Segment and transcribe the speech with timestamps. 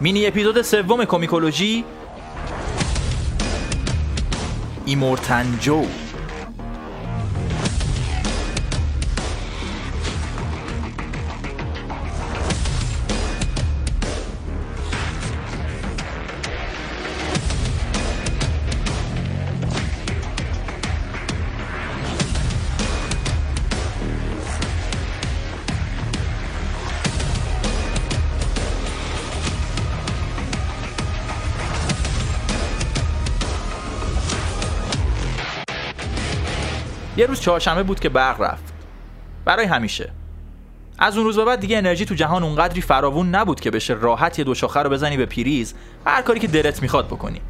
[0.00, 1.84] مینی اپیزود سوم کومیکولوژی
[4.84, 5.82] ایمورتنجو.
[37.18, 38.74] یه روز چهارشنبه بود که برق رفت.
[39.44, 40.10] برای همیشه.
[40.98, 44.38] از اون روز به بعد دیگه انرژی تو جهان اونقدری فراوون نبود که بشه راحت
[44.38, 45.74] یه دوشاخه رو بزنی به پیریز
[46.06, 47.40] و هر کاری که دلت می‌خواد بکنی.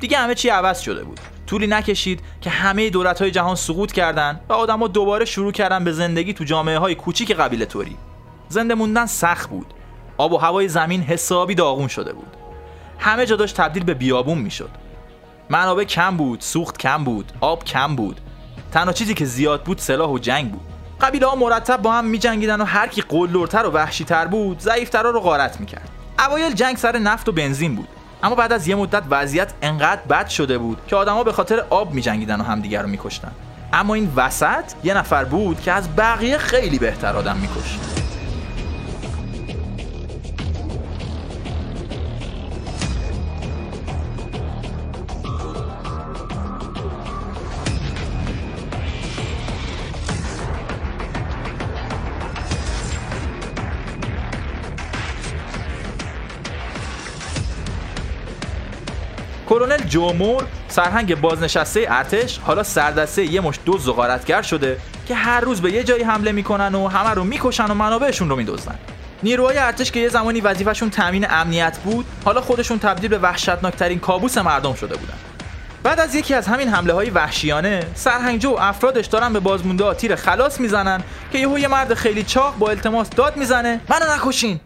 [0.00, 1.20] دیگه همه چی عوض شده بود.
[1.46, 5.92] طولی نکشید که همه دولت های جهان سقوط کردن و آدما دوباره شروع کردن به
[5.92, 7.96] زندگی تو جامعه های کوچیک قبیله توری.
[8.48, 9.66] زنده موندن سخت بود.
[10.16, 12.36] آب و هوای زمین حسابی داغون شده بود.
[12.98, 14.70] همه جا داشت تبدیل به بیابون می‌شد.
[15.50, 18.20] منابع کم بود سوخت کم بود آب کم بود.
[18.74, 20.60] تنها چیزی که زیاد بود سلاح و جنگ بود.
[21.00, 25.20] قبیله ها مرتب با هم میجنگیدن و هر کی قلدرتر و وحشیتر بود ضعیفترا رو
[25.20, 25.88] غارت می‌کرد.
[26.18, 27.88] اوایل جنگ سر نفت و بنزین بود.
[28.22, 31.94] اما بعد از یه مدت وضعیت انقدر بد شده بود که آدما به خاطر آب
[31.94, 33.32] میجنگیدن و همدیگر رو میکشتن.
[33.72, 37.93] اما این وسط یه نفر بود که از بقیه خیلی بهتر آدم میکشت.
[59.54, 65.62] کلونل جومور سرهنگ بازنشسته ارتش حالا سردسته یه مش دو زغارتگر شده که هر روز
[65.62, 68.78] به یه جایی حمله می‌کنن و همه رو می‌کشن و منابعشون رو میدزدن.
[69.22, 74.38] نیروهای ارتش که یه زمانی وظیفهشون تامین امنیت بود حالا خودشون تبدیل به وحشتناکترین کابوس
[74.38, 75.14] مردم شده بودن.
[75.82, 80.16] بعد از یکی از همین حمله های وحشیانه سرهنگجو و افرادش دارن به بازمونده تیر
[80.16, 84.60] خلاص می‌زنن که یهو یه مرد خیلی چاق با التماس داد می‌زنه منو نکشین!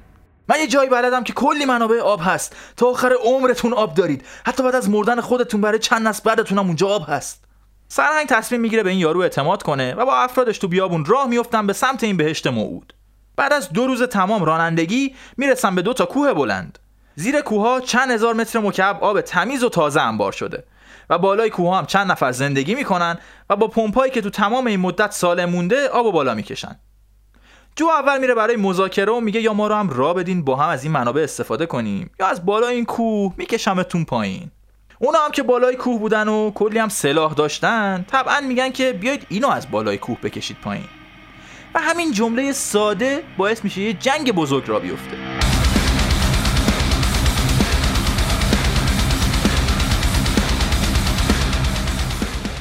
[0.49, 2.57] من یه جایی بلدم که کلی منابع آب هست.
[2.77, 4.25] تا آخر عمرتون آب دارید.
[4.47, 7.45] حتی بعد از مردن خودتون برای چند نسل بعدتون هم اونجا آب هست.
[7.89, 11.67] سرهنگ تصمیم می‌گیره به این یارو اعتماد کنه و با افرادش تو بیابون راه میفتن
[11.67, 12.95] به سمت این بهشت موعود.
[13.37, 16.79] بعد از دو روز تمام رانندگی می‌رسن به دو تا کوه بلند.
[17.15, 20.65] زیر کوه چند هزار متر مکعب آب تمیز و تازه انبار شده.
[21.11, 23.19] و بالای کوه هم چند نفر زندگی می‌کنن
[23.51, 26.81] و با پمپایی که تو تمام این مدت سالم مونده آب و بالا می‌کشن.
[27.79, 30.69] جو اول میره برای مذاکره و میگه یا ما رو هم را بدین با هم
[30.69, 32.11] از این منابع استفاده کنیم.
[32.21, 34.51] یا از بالای این کوه میکشمتون پایین.
[34.99, 39.27] اونا هم که بالای کوه بودن و کلی هم سلاح داشتن طبعا میگن که بیاید
[39.29, 40.85] اینو از بالای کوه بکشید پایین.
[41.75, 45.17] و همین جمله ساده باعث میشه یه جنگ بزرگ را بیفته.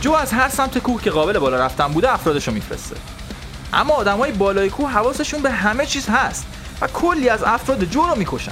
[0.01, 3.16] جو از هر سمت کوه که قابل بالا رفتن بوده افرادش رو میفرسته.
[3.73, 6.47] اما آدمای بالای کوه حواسشون به همه چیز هست
[6.81, 8.51] و کلی از افراد جو رو می‌کشن.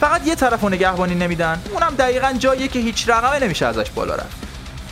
[0.00, 4.14] فقط یه طرف رو نگهبانی نمیدن اونم دقیقا جاییه که هیچ رقمه نمیشه ازش بالا
[4.14, 4.36] رفت.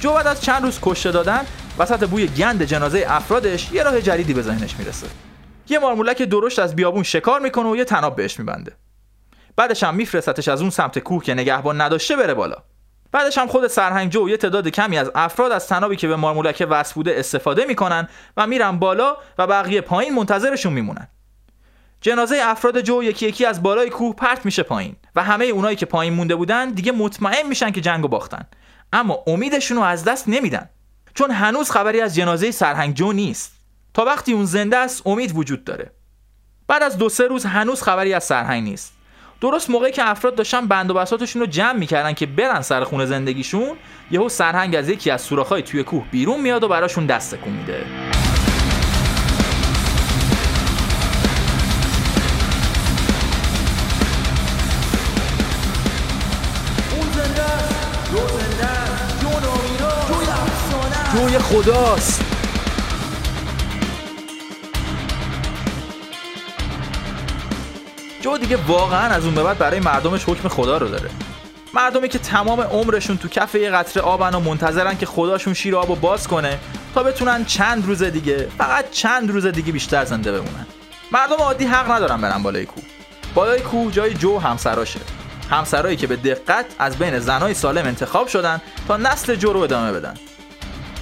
[0.01, 1.41] جو بعد از چند روز کشته دادن
[1.79, 5.07] وسط بوی گند جنازه افرادش یه راه جدیدی به ذهنش می‌رسه.
[5.69, 8.73] یه مارمولک درشت از بیابون شکار می‌کنه و یه تناب بهش میبنده.
[9.57, 12.57] بعدش هم میفرستتش از اون سمت کوه که نگهبان نداشته بره بالا.
[13.13, 16.67] بعدش هم خود سرهنگ جو یه تعداد کمی از افراد از تنابی که به مارمولک
[16.71, 21.09] وصل بوده استفاده می‌کنن و میرن بالا و بقیه پایین منتظرشون میمونن.
[22.01, 25.87] جنازه افراد جو یکی یکی از بالای کوه پرت میشه پایین و همه اونایی که
[25.87, 28.47] پایین مونده بودن دیگه مطمئن میشن که جنگو باختن.
[28.93, 30.69] اما امیدشون رو از دست نمیدن.
[31.15, 33.53] چون هنوز خبری از جنازه سرهنگ جو نیست.
[33.95, 35.91] تا وقتی اون زنده است امید وجود داره.
[36.69, 38.93] بعد از دو سه روز هنوز خبری از سرهنگ نیست.
[39.43, 43.07] درست موقعی که افراد داشتن بند و بساتشون رو جمع می‌کردن که برن سر خونه
[43.07, 43.77] زندگیشون
[44.11, 47.85] یهو سرهنگ از یکی از سوراخ‌های توی کوه بیرون میاد و براشون دست تکون میده.
[61.15, 62.32] جوی خداست.
[68.23, 71.11] جو دیگه واقعا از اون به بعد برای مردمش حکم خدا رو داره.
[71.75, 76.01] مردمی که تمام عمرشون تو کف یه قطره آبن و منتظرن که خداشون شیر آب
[76.01, 76.59] باز کنه
[76.95, 80.67] تا بتونن چند روز دیگه فقط چند روز دیگه بیشتر زنده بمونن.
[81.13, 82.85] مردم عادی حق ندارن برن بالای کوه.
[83.35, 85.01] بالای کوه جای جو همسراشه.
[85.51, 89.93] همسرایی که به دقت از بین زنای سالم انتخاب شدن تا نسل جو رو ادامه
[89.93, 90.15] بدن.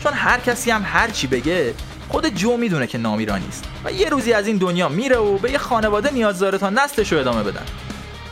[0.02, 1.74] چون هر کسی هم هر چی بگه
[2.10, 5.50] خود جو می‌دونه که نامیرانی است و یه روزی از این دنیا میره و به
[5.50, 7.62] یه خانواده نیاز داره تا نسلش رو ادامه بدن.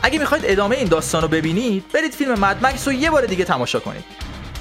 [0.03, 3.79] اگه می‌خواید ادامه این داستان رو ببینید برید فیلم مدمکس رو یه بار دیگه تماشا
[3.79, 4.03] کنید.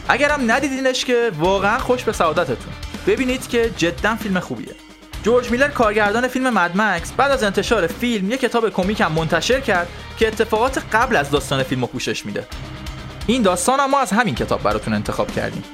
[0.09, 2.73] اگرم ندیدینش که واقعا خوش به سعادتتون.
[3.07, 4.75] ببینید که جدا فیلم خوبیه.
[5.23, 9.89] جورج میلر کارگردان فیلم مدمکس بعد از انتشار فیلم یک کتاب کمیک هم منتشر کرد
[10.19, 12.47] که اتفاقات قبل از داستان فیلم رو پوشش میده.
[13.27, 15.65] این داستان هم ما از همین کتاب براتون انتخاب کردیم.